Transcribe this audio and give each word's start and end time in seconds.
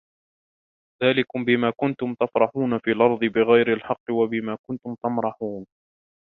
ذَلِكُمْ 1.03 1.45
بِمَا 1.45 1.73
كُنْتُمْ 1.77 2.13
تَفْرَحُونَ 2.19 2.79
فِي 2.79 2.91
الْأَرْضِ 2.91 3.19
بِغَيْرِ 3.19 3.73
الْحَقِّ 3.73 4.11
وَبِمَا 4.11 4.57
كُنْتُمْ 4.67 4.95
تَمْرَحُونَ 5.03 5.65